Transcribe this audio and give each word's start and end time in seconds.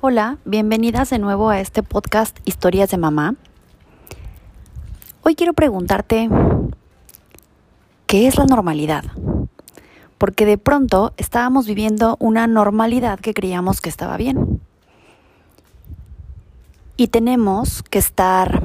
Hola, 0.00 0.38
bienvenidas 0.44 1.10
de 1.10 1.18
nuevo 1.18 1.50
a 1.50 1.58
este 1.58 1.82
podcast 1.82 2.38
Historias 2.44 2.88
de 2.88 2.98
Mamá. 2.98 3.34
Hoy 5.24 5.34
quiero 5.34 5.54
preguntarte, 5.54 6.30
¿qué 8.06 8.28
es 8.28 8.36
la 8.38 8.44
normalidad? 8.44 9.02
Porque 10.16 10.46
de 10.46 10.56
pronto 10.56 11.14
estábamos 11.16 11.66
viviendo 11.66 12.16
una 12.20 12.46
normalidad 12.46 13.18
que 13.18 13.34
creíamos 13.34 13.80
que 13.80 13.88
estaba 13.88 14.16
bien. 14.16 14.60
Y 16.96 17.08
tenemos 17.08 17.82
que 17.82 17.98
estar, 17.98 18.62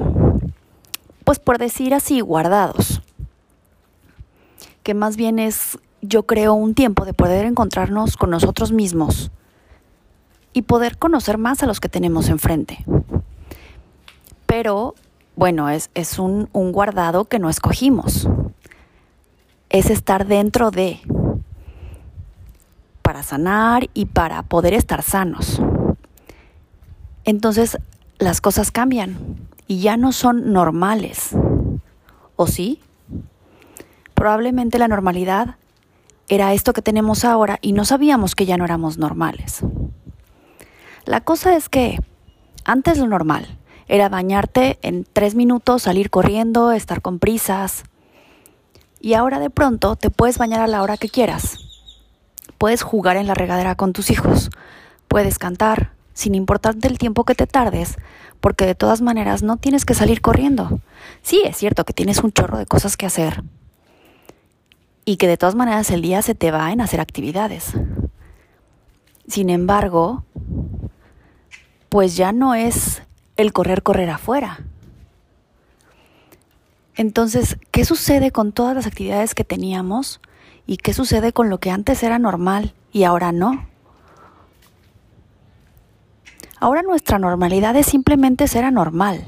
pues 1.23 1.39
por 1.39 1.57
decir 1.57 1.95
así, 1.95 2.21
guardados. 2.21 3.02
Que 4.84 4.93
más 4.93 5.18
bien 5.18 5.39
es, 5.39 5.79
yo 6.04 6.27
creo, 6.27 6.54
un 6.54 6.75
tiempo 6.75 7.06
de 7.06 7.15
poder 7.15 7.47
encontrarnos 7.47 8.18
con 8.18 8.29
nosotros 8.29 8.71
mismos 8.71 9.31
y 10.54 10.64
poder 10.64 10.98
conocer 10.98 11.38
más 11.38 11.64
a 11.64 11.66
los 11.66 11.80
que 11.80 11.89
tenemos 11.89 12.30
enfrente. 12.30 12.86
Pero, 14.46 14.96
bueno, 15.36 15.70
es, 15.70 15.89
es 15.96 16.20
un, 16.20 16.50
un 16.54 16.71
guardado 16.71 17.26
que 17.26 17.39
no 17.39 17.50
escogimos. 17.50 18.28
Es 19.70 19.89
estar 19.89 20.28
dentro 20.28 20.70
de, 20.70 21.00
para 23.02 23.24
sanar 23.24 23.89
y 23.93 24.06
para 24.06 24.43
poder 24.43 24.74
estar 24.74 25.02
sanos. 25.02 25.62
Entonces, 27.26 27.78
las 28.20 28.42
cosas 28.42 28.71
cambian 28.71 29.18
y 29.68 29.79
ya 29.79 29.98
no 29.98 30.12
son 30.12 30.54
normales. 30.54 31.32
¿O 32.36 32.48
sí? 32.48 32.80
Probablemente 34.14 34.78
la 34.78 34.88
normalidad 34.88 35.56
era 36.30 36.54
esto 36.54 36.73
que 36.73 36.81
tenemos 36.81 37.26
ahora 37.26 37.59
y 37.62 37.73
no 37.73 37.86
sabíamos 37.86 38.36
que 38.36 38.45
ya 38.45 38.58
no 38.58 38.66
éramos 38.66 38.98
normales. 38.98 39.64
La 41.06 41.20
cosa 41.22 41.56
es 41.56 41.68
que 41.68 42.00
antes 42.64 42.98
lo 42.98 43.08
normal 43.08 43.58
era 43.88 44.08
bañarte 44.08 44.80
en 44.82 45.06
tres 45.12 45.36
minutos, 45.36 45.84
salir 45.84 46.10
corriendo, 46.10 46.72
estar 46.72 47.02
con 47.02 47.20
prisas. 47.20 47.84
Y 49.02 49.14
ahora 49.14 49.40
de 49.40 49.50
pronto 49.50 49.98
te 49.98 50.10
puedes 50.10 50.38
bañar 50.38 50.62
a 50.62 50.68
la 50.68 50.82
hora 50.82 50.95
que 50.95 51.10
quieras. 51.10 51.58
Puedes 52.58 52.84
jugar 52.84 53.18
en 53.18 53.28
la 53.28 53.34
regadera 53.34 53.76
con 53.76 53.92
tus 53.92 54.10
hijos. 54.12 54.50
Puedes 55.10 55.40
cantar, 55.40 55.92
sin 56.14 56.36
importarte 56.36 56.88
el 56.88 56.98
tiempo 56.98 57.26
que 57.26 57.36
te 57.36 57.48
tardes, 57.48 57.98
porque 58.40 58.66
de 58.66 58.76
todas 58.76 59.02
maneras 59.02 59.44
no 59.44 59.58
tienes 59.58 59.84
que 59.84 59.95
salir 59.95 60.22
corriendo. 60.22 60.80
Sí, 61.22 61.42
es 61.44 61.58
cierto 61.58 61.84
que 61.84 61.92
tienes 61.92 62.20
un 62.20 62.32
chorro 62.32 62.58
de 62.58 62.66
cosas 62.66 62.95
que 62.95 63.06
hacer. 63.06 63.44
Y 65.04 65.17
que 65.17 65.28
de 65.28 65.36
todas 65.36 65.56
maneras 65.56 65.92
el 65.92 66.02
día 66.02 66.22
se 66.22 66.34
te 66.34 66.52
va 66.52 66.72
en 66.72 66.80
hacer 66.80 67.02
actividades. 67.02 67.73
Sin 69.28 69.50
embargo, 69.50 70.23
pues 71.94 72.16
ya 72.16 72.31
no 72.31 72.55
es 72.55 73.03
el 73.36 73.53
correr, 73.53 73.83
correr 73.83 74.09
afuera. 74.09 74.61
Entonces, 76.95 77.59
¿qué 77.69 77.86
sucede 77.86 78.31
con 78.31 78.52
todas 78.52 78.73
las 78.73 78.88
actividades 78.88 79.36
que 79.36 79.44
teníamos 79.44 80.19
y 80.66 80.77
qué 80.77 80.91
sucede 80.91 81.33
con 81.33 81.52
lo 81.52 81.59
que 81.59 81.69
antes 81.69 82.02
era 82.02 82.17
normal 82.17 82.73
y 82.91 83.03
ahora 83.03 83.31
no? 83.31 83.67
Ahora 86.59 86.81
nuestra 86.81 87.19
normalidad 87.19 87.75
es 87.75 87.86
simplemente 87.86 88.47
ser 88.47 88.66
anormal. 88.66 89.27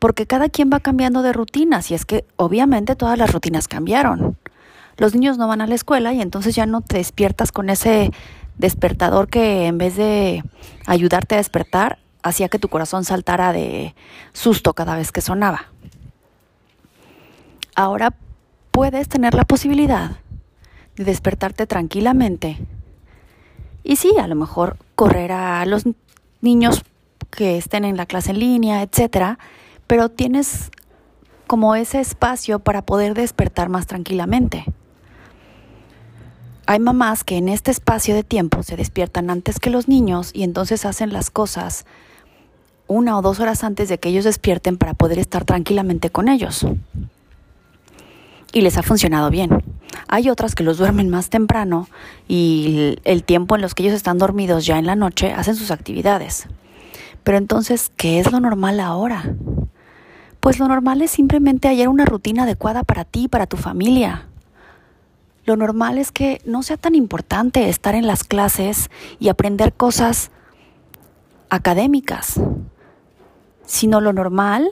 Porque 0.00 0.26
cada 0.26 0.48
quien 0.48 0.68
va 0.68 0.80
cambiando 0.80 1.22
de 1.22 1.32
rutinas 1.32 1.92
y 1.92 1.94
es 1.94 2.04
que 2.06 2.24
obviamente 2.34 2.96
todas 2.96 3.16
las 3.16 3.32
rutinas 3.32 3.68
cambiaron. 3.68 4.36
Los 4.96 5.14
niños 5.14 5.38
no 5.38 5.46
van 5.46 5.60
a 5.60 5.68
la 5.68 5.76
escuela 5.76 6.12
y 6.12 6.20
entonces 6.20 6.56
ya 6.56 6.66
no 6.66 6.80
te 6.80 6.96
despiertas 6.96 7.52
con 7.52 7.70
ese 7.70 8.10
despertador 8.58 9.28
que 9.28 9.66
en 9.66 9.78
vez 9.78 9.96
de 9.96 10.42
ayudarte 10.86 11.34
a 11.34 11.38
despertar, 11.38 11.98
hacía 12.22 12.48
que 12.48 12.58
tu 12.58 12.68
corazón 12.68 13.04
saltara 13.04 13.52
de 13.52 13.94
susto 14.32 14.72
cada 14.72 14.96
vez 14.96 15.12
que 15.12 15.20
sonaba. 15.20 15.66
Ahora 17.74 18.14
puedes 18.70 19.08
tener 19.08 19.34
la 19.34 19.44
posibilidad 19.44 20.12
de 20.96 21.04
despertarte 21.04 21.66
tranquilamente. 21.66 22.58
Y 23.82 23.96
sí, 23.96 24.12
a 24.18 24.26
lo 24.26 24.36
mejor 24.36 24.78
correr 24.94 25.32
a 25.32 25.64
los 25.66 25.84
niños 26.40 26.82
que 27.30 27.58
estén 27.58 27.84
en 27.84 27.96
la 27.96 28.06
clase 28.06 28.30
en 28.30 28.38
línea, 28.38 28.82
etcétera, 28.82 29.38
pero 29.86 30.08
tienes 30.08 30.70
como 31.46 31.74
ese 31.74 32.00
espacio 32.00 32.60
para 32.60 32.82
poder 32.82 33.14
despertar 33.14 33.68
más 33.68 33.86
tranquilamente. 33.86 34.64
Hay 36.66 36.80
mamás 36.80 37.24
que 37.24 37.36
en 37.36 37.50
este 37.50 37.70
espacio 37.70 38.14
de 38.14 38.22
tiempo 38.22 38.62
se 38.62 38.76
despiertan 38.76 39.28
antes 39.28 39.60
que 39.60 39.68
los 39.68 39.86
niños 39.86 40.30
y 40.32 40.44
entonces 40.44 40.86
hacen 40.86 41.12
las 41.12 41.30
cosas 41.30 41.84
una 42.86 43.18
o 43.18 43.22
dos 43.22 43.38
horas 43.40 43.64
antes 43.64 43.88
de 43.88 43.98
que 43.98 44.08
ellos 44.08 44.24
despierten 44.24 44.78
para 44.78 44.94
poder 44.94 45.18
estar 45.18 45.44
tranquilamente 45.44 46.08
con 46.08 46.28
ellos. 46.28 46.66
Y 48.52 48.62
les 48.62 48.78
ha 48.78 48.82
funcionado 48.82 49.28
bien. 49.30 49.62
Hay 50.08 50.30
otras 50.30 50.54
que 50.54 50.64
los 50.64 50.78
duermen 50.78 51.10
más 51.10 51.28
temprano 51.28 51.88
y 52.28 52.96
el 53.04 53.24
tiempo 53.24 53.56
en 53.56 53.62
los 53.62 53.74
que 53.74 53.82
ellos 53.82 53.94
están 53.94 54.18
dormidos 54.18 54.64
ya 54.64 54.78
en 54.78 54.86
la 54.86 54.96
noche 54.96 55.32
hacen 55.32 55.56
sus 55.56 55.70
actividades. 55.70 56.46
Pero 57.24 57.38
entonces, 57.38 57.90
¿qué 57.96 58.20
es 58.20 58.32
lo 58.32 58.40
normal 58.40 58.80
ahora? 58.80 59.34
Pues 60.40 60.58
lo 60.58 60.68
normal 60.68 61.02
es 61.02 61.10
simplemente 61.10 61.68
hallar 61.68 61.88
una 61.88 62.04
rutina 62.04 62.44
adecuada 62.44 62.84
para 62.84 63.04
ti 63.04 63.24
y 63.24 63.28
para 63.28 63.46
tu 63.46 63.56
familia. 63.56 64.28
Lo 65.44 65.56
normal 65.56 65.98
es 65.98 66.10
que 66.10 66.40
no 66.46 66.62
sea 66.62 66.78
tan 66.78 66.94
importante 66.94 67.68
estar 67.68 67.94
en 67.94 68.06
las 68.06 68.24
clases 68.24 68.90
y 69.18 69.28
aprender 69.28 69.74
cosas 69.74 70.30
académicas, 71.50 72.40
sino 73.66 74.00
lo 74.00 74.14
normal 74.14 74.70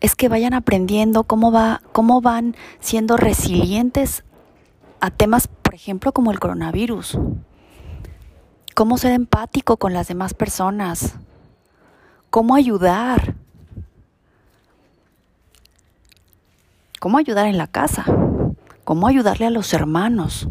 es 0.00 0.14
que 0.14 0.28
vayan 0.28 0.52
aprendiendo 0.52 1.24
cómo, 1.24 1.52
va, 1.52 1.80
cómo 1.92 2.20
van 2.20 2.54
siendo 2.80 3.16
resilientes 3.16 4.24
a 5.00 5.10
temas, 5.10 5.48
por 5.48 5.74
ejemplo, 5.74 6.12
como 6.12 6.32
el 6.32 6.38
coronavirus. 6.38 7.18
Cómo 8.74 8.98
ser 8.98 9.12
empático 9.12 9.78
con 9.78 9.94
las 9.94 10.08
demás 10.08 10.34
personas. 10.34 11.14
Cómo 12.28 12.54
ayudar. 12.54 13.34
Cómo 17.00 17.16
ayudar 17.16 17.46
en 17.46 17.56
la 17.56 17.68
casa 17.68 18.04
cómo 18.86 19.08
ayudarle 19.08 19.46
a 19.46 19.50
los 19.50 19.72
hermanos, 19.74 20.46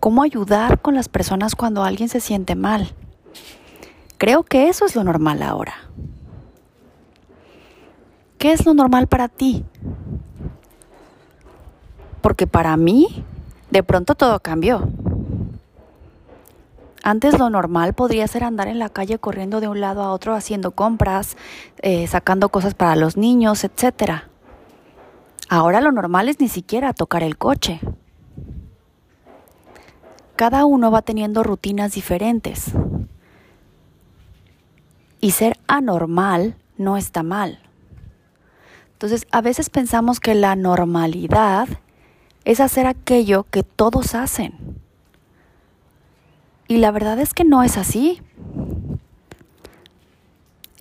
cómo 0.00 0.22
ayudar 0.22 0.80
con 0.80 0.94
las 0.94 1.10
personas 1.10 1.54
cuando 1.54 1.84
alguien 1.84 2.08
se 2.08 2.18
siente 2.18 2.54
mal. 2.54 2.94
Creo 4.16 4.42
que 4.42 4.70
eso 4.70 4.86
es 4.86 4.96
lo 4.96 5.04
normal 5.04 5.42
ahora. 5.42 5.74
¿Qué 8.38 8.52
es 8.52 8.64
lo 8.64 8.72
normal 8.72 9.06
para 9.06 9.28
ti? 9.28 9.66
Porque 12.22 12.46
para 12.46 12.74
mí, 12.78 13.22
de 13.70 13.82
pronto 13.82 14.14
todo 14.14 14.40
cambió. 14.40 14.88
Antes 17.02 17.38
lo 17.38 17.50
normal 17.50 17.92
podría 17.92 18.26
ser 18.28 18.44
andar 18.44 18.68
en 18.68 18.78
la 18.78 18.88
calle 18.88 19.18
corriendo 19.18 19.60
de 19.60 19.68
un 19.68 19.82
lado 19.82 20.02
a 20.02 20.12
otro 20.12 20.34
haciendo 20.34 20.70
compras, 20.70 21.36
eh, 21.82 22.06
sacando 22.06 22.48
cosas 22.48 22.72
para 22.72 22.96
los 22.96 23.18
niños, 23.18 23.62
etcétera. 23.62 24.31
Ahora 25.54 25.82
lo 25.82 25.92
normal 25.92 26.30
es 26.30 26.40
ni 26.40 26.48
siquiera 26.48 26.94
tocar 26.94 27.22
el 27.22 27.36
coche. 27.36 27.78
Cada 30.34 30.64
uno 30.64 30.90
va 30.90 31.02
teniendo 31.02 31.42
rutinas 31.42 31.92
diferentes. 31.92 32.72
Y 35.20 35.32
ser 35.32 35.58
anormal 35.66 36.56
no 36.78 36.96
está 36.96 37.22
mal. 37.22 37.58
Entonces, 38.92 39.26
a 39.30 39.42
veces 39.42 39.68
pensamos 39.68 40.20
que 40.20 40.34
la 40.34 40.56
normalidad 40.56 41.68
es 42.46 42.58
hacer 42.58 42.86
aquello 42.86 43.44
que 43.44 43.62
todos 43.62 44.14
hacen. 44.14 44.54
Y 46.66 46.78
la 46.78 46.90
verdad 46.92 47.18
es 47.18 47.34
que 47.34 47.44
no 47.44 47.62
es 47.62 47.76
así 47.76 48.22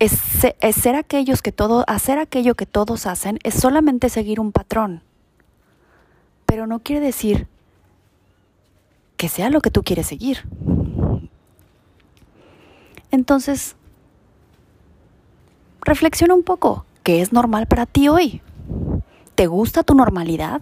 es, 0.01 0.19
ser 0.75 0.95
aquellos 0.95 1.43
que 1.43 1.51
todo, 1.51 1.85
hacer 1.87 2.17
aquello 2.17 2.55
que 2.55 2.65
todos 2.65 3.05
hacen 3.05 3.37
es 3.43 3.53
solamente 3.53 4.09
seguir 4.09 4.39
un 4.39 4.51
patrón. 4.51 5.03
Pero 6.47 6.65
no 6.65 6.79
quiere 6.79 7.05
decir 7.05 7.47
que 9.15 9.29
sea 9.29 9.51
lo 9.51 9.61
que 9.61 9.69
tú 9.69 9.83
quieres 9.83 10.07
seguir. 10.07 10.39
Entonces, 13.11 13.75
reflexiona 15.81 16.33
un 16.33 16.43
poco. 16.43 16.83
¿Qué 17.03 17.21
es 17.21 17.31
normal 17.31 17.67
para 17.67 17.85
ti 17.85 18.07
hoy? 18.07 18.41
¿Te 19.35 19.45
gusta 19.45 19.83
tu 19.83 19.93
normalidad? 19.93 20.61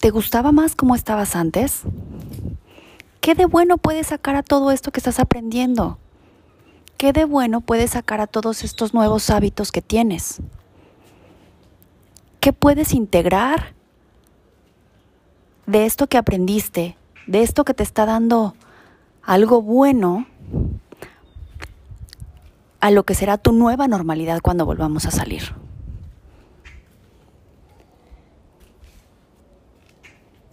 ¿Te 0.00 0.10
gustaba 0.10 0.50
más 0.50 0.74
como 0.74 0.96
estabas 0.96 1.36
antes? 1.36 1.82
¿Qué 3.20 3.36
de 3.36 3.46
bueno 3.46 3.78
puedes 3.78 4.08
sacar 4.08 4.34
a 4.34 4.42
todo 4.42 4.72
esto 4.72 4.90
que 4.90 4.98
estás 4.98 5.20
aprendiendo? 5.20 5.98
¿Qué 6.96 7.12
de 7.12 7.24
bueno 7.24 7.60
puedes 7.60 7.92
sacar 7.92 8.20
a 8.20 8.26
todos 8.26 8.64
estos 8.64 8.94
nuevos 8.94 9.30
hábitos 9.30 9.72
que 9.72 9.82
tienes? 9.82 10.40
¿Qué 12.40 12.52
puedes 12.52 12.92
integrar 12.92 13.74
de 15.66 15.86
esto 15.86 16.06
que 16.06 16.18
aprendiste, 16.18 16.96
de 17.26 17.42
esto 17.42 17.64
que 17.64 17.74
te 17.74 17.82
está 17.82 18.06
dando 18.06 18.54
algo 19.22 19.62
bueno 19.62 20.26
a 22.80 22.90
lo 22.90 23.04
que 23.04 23.14
será 23.14 23.38
tu 23.38 23.52
nueva 23.52 23.88
normalidad 23.88 24.42
cuando 24.42 24.66
volvamos 24.66 25.06
a 25.06 25.10
salir. 25.10 25.54